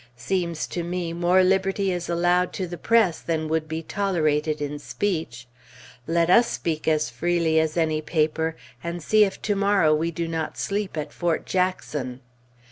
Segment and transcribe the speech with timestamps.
[0.17, 4.79] Seems to me, more liberty is allowed to the press than would be tolerated in
[4.79, 5.47] speech.
[6.07, 10.27] Let us speak as freely as any paper, and see if to morrow we do
[10.27, 12.21] not sleep at Fort Jackson!